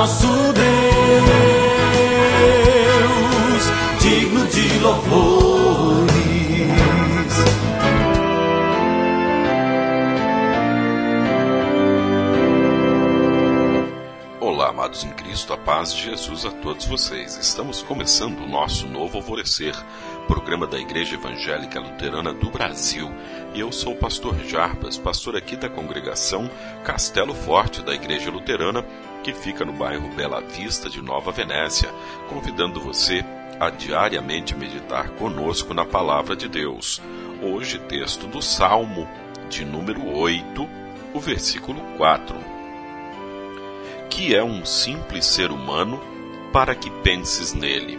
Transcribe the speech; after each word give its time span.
nosso 0.00 0.26
Deus, 0.26 0.64
digno 4.00 4.46
de 4.46 4.78
louvores. 4.78 6.10
Olá, 14.40 14.70
amados 14.70 15.04
em 15.04 15.10
Cristo, 15.10 15.52
a 15.52 15.58
paz 15.58 15.92
de 15.94 16.04
Jesus 16.04 16.46
a 16.46 16.50
todos 16.50 16.86
vocês. 16.86 17.36
Estamos 17.36 17.82
começando 17.82 18.40
o 18.40 18.48
nosso 18.48 18.86
novo 18.88 19.18
alvorecer, 19.18 19.74
programa 20.26 20.66
da 20.66 20.78
Igreja 20.78 21.16
Evangélica 21.16 21.78
Luterana 21.78 22.32
do 22.32 22.48
Brasil. 22.48 23.12
E 23.52 23.60
eu 23.60 23.70
sou 23.70 23.92
o 23.92 23.98
pastor 23.98 24.34
Jarbas, 24.46 24.96
pastor 24.96 25.36
aqui 25.36 25.56
da 25.56 25.68
congregação 25.68 26.50
Castelo 26.84 27.34
Forte 27.34 27.82
da 27.82 27.94
Igreja 27.94 28.30
Luterana, 28.30 28.82
que 29.22 29.32
fica 29.32 29.64
no 29.64 29.72
bairro 29.72 30.08
Bela 30.14 30.40
Vista 30.40 30.88
de 30.88 31.02
Nova 31.02 31.30
Venécia, 31.30 31.88
convidando 32.28 32.80
você 32.80 33.24
a 33.58 33.68
diariamente 33.68 34.56
meditar 34.56 35.10
conosco 35.10 35.74
na 35.74 35.84
palavra 35.84 36.34
de 36.34 36.48
Deus. 36.48 37.00
Hoje, 37.42 37.78
texto 37.78 38.26
do 38.26 38.40
Salmo, 38.40 39.06
de 39.48 39.64
número 39.64 40.16
8, 40.16 40.68
o 41.12 41.20
versículo 41.20 41.80
4. 41.96 42.36
Que 44.08 44.34
é 44.34 44.42
um 44.42 44.64
simples 44.64 45.26
ser 45.26 45.50
humano 45.50 46.00
para 46.52 46.74
que 46.74 46.90
penses 46.90 47.52
nele. 47.52 47.98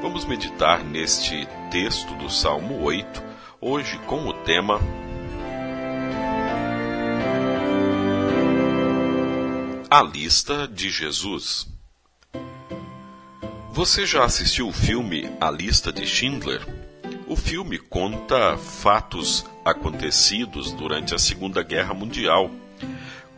Vamos 0.00 0.24
meditar 0.24 0.84
neste 0.84 1.46
texto 1.70 2.14
do 2.14 2.30
Salmo 2.30 2.82
8, 2.82 3.22
hoje 3.60 3.98
com 4.06 4.28
o 4.28 4.32
tema 4.32 4.80
A 9.90 10.02
Lista 10.02 10.68
de 10.68 10.90
Jesus. 10.90 11.66
Você 13.72 14.04
já 14.04 14.22
assistiu 14.22 14.68
o 14.68 14.72
filme 14.72 15.30
A 15.40 15.50
Lista 15.50 15.90
de 15.90 16.06
Schindler? 16.06 16.60
O 17.26 17.34
filme 17.34 17.78
conta 17.78 18.58
fatos 18.58 19.46
acontecidos 19.64 20.72
durante 20.72 21.14
a 21.14 21.18
Segunda 21.18 21.62
Guerra 21.62 21.94
Mundial, 21.94 22.50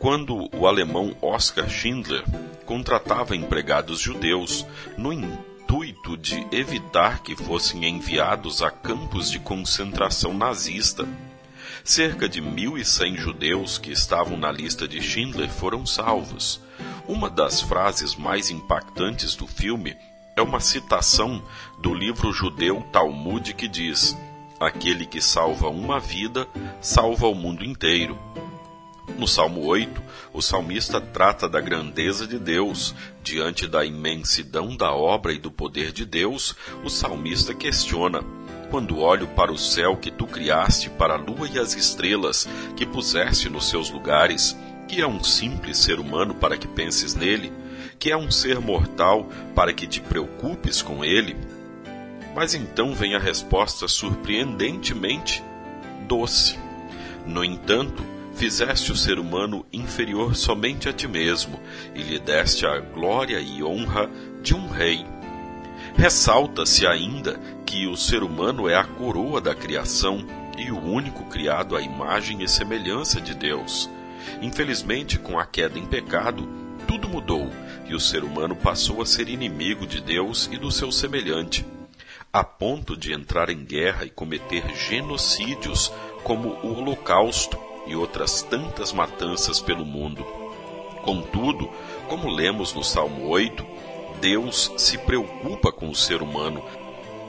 quando 0.00 0.50
o 0.52 0.66
alemão 0.66 1.16
Oskar 1.22 1.70
Schindler 1.70 2.24
contratava 2.66 3.36
empregados 3.36 4.00
judeus 4.00 4.66
no 4.98 5.12
intuito 5.12 6.16
de 6.16 6.44
evitar 6.50 7.22
que 7.22 7.36
fossem 7.36 7.84
enviados 7.84 8.60
a 8.60 8.72
campos 8.72 9.30
de 9.30 9.38
concentração 9.38 10.34
nazista. 10.34 11.06
Cerca 11.84 12.28
de 12.28 12.42
1.100 12.42 13.16
judeus 13.16 13.78
que 13.78 13.90
estavam 13.90 14.36
na 14.36 14.50
lista 14.50 14.86
de 14.86 15.00
Schindler 15.00 15.48
foram 15.48 15.84
salvos. 15.86 16.60
Uma 17.06 17.28
das 17.28 17.60
frases 17.60 18.14
mais 18.14 18.50
impactantes 18.50 19.34
do 19.34 19.46
filme 19.46 19.96
é 20.36 20.42
uma 20.42 20.60
citação 20.60 21.42
do 21.80 21.92
livro 21.92 22.32
judeu 22.32 22.82
Talmud 22.92 23.52
que 23.54 23.68
diz: 23.68 24.16
Aquele 24.58 25.06
que 25.06 25.20
salva 25.20 25.68
uma 25.68 25.98
vida, 25.98 26.46
salva 26.80 27.26
o 27.26 27.34
mundo 27.34 27.64
inteiro. 27.64 28.18
No 29.18 29.26
Salmo 29.26 29.66
8, 29.66 30.02
o 30.32 30.40
salmista 30.40 31.00
trata 31.00 31.48
da 31.48 31.60
grandeza 31.60 32.26
de 32.26 32.38
Deus. 32.38 32.94
Diante 33.22 33.66
da 33.66 33.84
imensidão 33.84 34.74
da 34.74 34.92
obra 34.92 35.32
e 35.32 35.38
do 35.38 35.50
poder 35.50 35.92
de 35.92 36.06
Deus, 36.06 36.54
o 36.84 36.88
salmista 36.88 37.54
questiona: 37.54 38.22
quando 38.70 38.98
olho 38.98 39.26
para 39.28 39.52
o 39.52 39.58
céu 39.58 39.96
que 39.96 40.10
tu 40.10 40.26
criaste, 40.26 40.88
para 40.90 41.14
a 41.14 41.18
lua 41.18 41.48
e 41.52 41.58
as 41.58 41.74
estrelas 41.74 42.48
que 42.76 42.86
puseste 42.86 43.48
nos 43.48 43.68
seus 43.68 43.90
lugares, 43.90 44.56
que 44.86 45.00
é 45.00 45.06
um 45.06 45.22
simples 45.22 45.78
ser 45.78 45.98
humano 45.98 46.34
para 46.34 46.56
que 46.56 46.68
penses 46.68 47.14
nele, 47.14 47.52
que 47.98 48.10
é 48.10 48.16
um 48.16 48.30
ser 48.30 48.60
mortal 48.60 49.28
para 49.54 49.72
que 49.72 49.86
te 49.86 50.00
preocupes 50.00 50.80
com 50.80 51.04
ele? 51.04 51.36
Mas 52.34 52.54
então 52.54 52.94
vem 52.94 53.14
a 53.14 53.18
resposta 53.18 53.88
surpreendentemente 53.88 55.42
doce. 56.06 56.58
No 57.26 57.44
entanto, 57.44 58.04
fizeste 58.34 58.92
o 58.92 58.96
ser 58.96 59.18
humano 59.18 59.66
inferior 59.72 60.34
somente 60.34 60.88
a 60.88 60.92
ti 60.92 61.06
mesmo 61.06 61.60
e 61.94 62.02
lhe 62.02 62.18
deste 62.18 62.64
a 62.64 62.78
glória 62.78 63.40
e 63.40 63.62
honra 63.62 64.08
de 64.42 64.54
um 64.54 64.68
rei. 64.68 65.04
Ressalta-se 65.94 66.86
ainda 66.86 67.38
que 67.70 67.86
o 67.86 67.96
ser 67.96 68.24
humano 68.24 68.68
é 68.68 68.74
a 68.74 68.82
coroa 68.82 69.40
da 69.40 69.54
criação 69.54 70.26
e 70.58 70.72
o 70.72 70.78
único 70.82 71.26
criado 71.26 71.76
à 71.76 71.80
imagem 71.80 72.42
e 72.42 72.48
semelhança 72.48 73.20
de 73.20 73.32
Deus. 73.32 73.88
Infelizmente, 74.42 75.20
com 75.20 75.38
a 75.38 75.46
queda 75.46 75.78
em 75.78 75.86
pecado, 75.86 76.48
tudo 76.88 77.08
mudou 77.08 77.48
e 77.86 77.94
o 77.94 78.00
ser 78.00 78.24
humano 78.24 78.56
passou 78.56 79.00
a 79.00 79.06
ser 79.06 79.28
inimigo 79.28 79.86
de 79.86 80.00
Deus 80.00 80.50
e 80.50 80.58
do 80.58 80.68
seu 80.72 80.90
semelhante, 80.90 81.64
a 82.32 82.42
ponto 82.42 82.96
de 82.96 83.12
entrar 83.12 83.48
em 83.48 83.64
guerra 83.64 84.04
e 84.04 84.10
cometer 84.10 84.64
genocídios 84.74 85.92
como 86.24 86.48
o 86.64 86.76
Holocausto 86.76 87.56
e 87.86 87.94
outras 87.94 88.42
tantas 88.42 88.92
matanças 88.92 89.60
pelo 89.60 89.86
mundo. 89.86 90.24
Contudo, 91.02 91.70
como 92.08 92.28
lemos 92.28 92.74
no 92.74 92.82
Salmo 92.82 93.28
8, 93.28 93.64
Deus 94.20 94.72
se 94.76 94.98
preocupa 94.98 95.70
com 95.70 95.88
o 95.88 95.94
ser 95.94 96.20
humano 96.20 96.64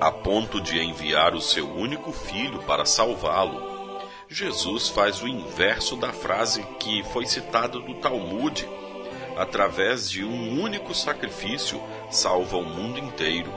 a 0.00 0.12
ponto 0.12 0.60
de 0.60 0.78
enviar 0.78 1.34
o 1.34 1.40
seu 1.40 1.68
único 1.68 2.12
filho 2.12 2.62
para 2.62 2.86
salvá-lo. 2.86 4.00
Jesus 4.28 4.88
faz 4.88 5.22
o 5.22 5.26
inverso 5.26 5.96
da 5.96 6.12
frase 6.12 6.62
que 6.78 7.02
foi 7.02 7.26
citada 7.26 7.80
do 7.80 7.94
Talmud. 7.94 8.68
Através 9.36 10.08
de 10.08 10.24
um 10.24 10.62
único 10.62 10.94
sacrifício, 10.94 11.82
salva 12.10 12.56
o 12.58 12.64
mundo 12.64 12.98
inteiro. 12.98 13.52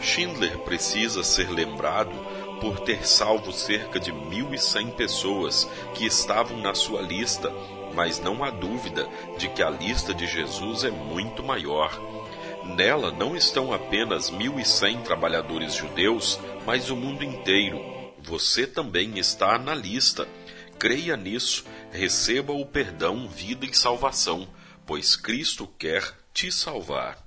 Schindler 0.00 0.58
precisa 0.58 1.22
ser 1.22 1.50
lembrado 1.50 2.12
por 2.60 2.80
ter 2.80 3.06
salvo 3.06 3.52
cerca 3.52 4.00
de 4.00 4.12
1.100 4.12 4.92
pessoas 4.92 5.70
que 5.94 6.06
estavam 6.06 6.58
na 6.58 6.74
sua 6.74 7.00
lista, 7.02 7.52
mas 7.94 8.18
não 8.18 8.42
há 8.42 8.50
dúvida 8.50 9.08
de 9.36 9.48
que 9.48 9.62
a 9.62 9.70
lista 9.70 10.12
de 10.12 10.26
Jesus 10.26 10.82
é 10.82 10.90
muito 10.90 11.42
maior. 11.42 11.92
Nela 12.68 13.10
não 13.10 13.34
estão 13.34 13.72
apenas 13.72 14.30
1.100 14.30 15.02
trabalhadores 15.02 15.74
judeus, 15.74 16.38
mas 16.66 16.90
o 16.90 16.96
mundo 16.96 17.24
inteiro. 17.24 17.80
Você 18.22 18.66
também 18.66 19.18
está 19.18 19.58
na 19.58 19.74
lista. 19.74 20.28
Creia 20.78 21.16
nisso, 21.16 21.64
receba 21.90 22.52
o 22.52 22.66
perdão, 22.66 23.26
vida 23.26 23.64
e 23.64 23.74
salvação, 23.74 24.46
pois 24.86 25.16
Cristo 25.16 25.66
quer 25.78 26.04
te 26.32 26.52
salvar. 26.52 27.18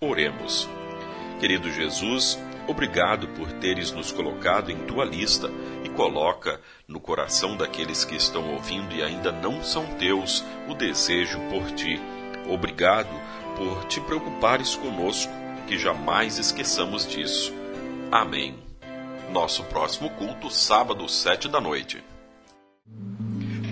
Oremos. 0.00 0.68
Querido 1.40 1.70
Jesus, 1.70 2.38
obrigado 2.68 3.28
por 3.28 3.52
teres 3.54 3.90
nos 3.90 4.12
colocado 4.12 4.70
em 4.70 4.86
tua 4.86 5.04
lista 5.04 5.50
e 5.84 5.88
coloca 5.90 6.60
no 6.86 7.00
coração 7.00 7.56
daqueles 7.56 8.04
que 8.04 8.14
estão 8.14 8.54
ouvindo 8.54 8.94
e 8.94 9.02
ainda 9.02 9.32
não 9.32 9.62
são 9.62 9.84
teus 9.96 10.44
o 10.68 10.74
desejo 10.74 11.38
por 11.50 11.70
ti. 11.72 12.00
Obrigado 12.48 13.08
por 13.56 13.84
te 13.84 14.00
preocupares 14.00 14.74
conosco, 14.76 15.32
que 15.66 15.78
jamais 15.78 16.38
esqueçamos 16.38 17.06
disso. 17.06 17.52
Amém. 18.10 18.56
Nosso 19.32 19.64
próximo 19.64 20.10
culto, 20.10 20.50
sábado, 20.50 21.08
sete 21.08 21.48
da 21.48 21.60
noite. 21.60 22.02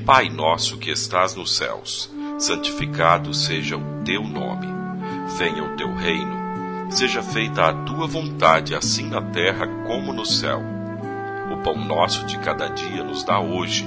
Pai 0.04 0.28
nosso 0.28 0.76
que 0.76 0.90
estás 0.90 1.34
nos 1.34 1.56
céus, 1.56 2.10
santificado 2.38 3.32
seja 3.32 3.76
o 3.76 4.02
teu 4.04 4.22
nome. 4.22 4.66
Venha 5.38 5.64
o 5.64 5.76
teu 5.76 5.94
reino. 5.94 6.44
Seja 6.90 7.22
feita 7.22 7.64
a 7.64 7.72
tua 7.84 8.06
vontade, 8.06 8.74
assim 8.74 9.08
na 9.08 9.22
terra 9.22 9.66
como 9.86 10.12
no 10.12 10.26
céu. 10.26 10.60
O 11.52 11.56
pão 11.62 11.76
nosso 11.76 12.26
de 12.26 12.38
cada 12.38 12.68
dia 12.68 13.02
nos 13.02 13.24
dá 13.24 13.40
hoje 13.40 13.86